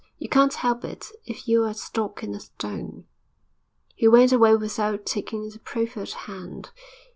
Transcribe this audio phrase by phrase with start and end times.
[0.17, 3.05] 'You can't help it, if you're a stock and a stone.'
[3.93, 6.71] He went away without taking the proffered hand.